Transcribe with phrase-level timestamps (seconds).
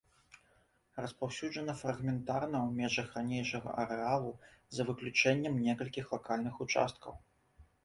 [1.03, 4.33] Распаўсюджана фрагментарна ў межах ранейшага арэалу,
[4.79, 7.13] за выключэннем некалькіх лакальных участкаў.